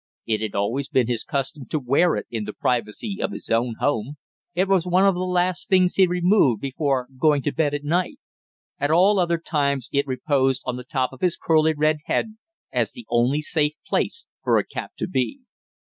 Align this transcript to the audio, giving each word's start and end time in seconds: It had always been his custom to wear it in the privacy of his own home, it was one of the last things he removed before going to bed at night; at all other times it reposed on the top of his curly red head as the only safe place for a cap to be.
It 0.25 0.41
had 0.41 0.55
always 0.55 0.89
been 0.89 1.05
his 1.05 1.23
custom 1.23 1.67
to 1.67 1.77
wear 1.77 2.15
it 2.15 2.25
in 2.31 2.45
the 2.45 2.53
privacy 2.53 3.21
of 3.21 3.31
his 3.31 3.51
own 3.51 3.75
home, 3.79 4.17
it 4.55 4.67
was 4.67 4.87
one 4.87 5.05
of 5.05 5.13
the 5.13 5.19
last 5.21 5.69
things 5.69 5.93
he 5.93 6.07
removed 6.07 6.59
before 6.59 7.07
going 7.19 7.43
to 7.43 7.51
bed 7.51 7.75
at 7.75 7.83
night; 7.83 8.17
at 8.79 8.89
all 8.89 9.19
other 9.19 9.37
times 9.37 9.89
it 9.93 10.07
reposed 10.07 10.63
on 10.65 10.75
the 10.75 10.83
top 10.83 11.13
of 11.13 11.21
his 11.21 11.37
curly 11.37 11.75
red 11.77 11.97
head 12.05 12.35
as 12.73 12.93
the 12.93 13.05
only 13.11 13.41
safe 13.41 13.73
place 13.85 14.25
for 14.43 14.57
a 14.57 14.65
cap 14.65 14.93
to 14.97 15.07
be. 15.07 15.41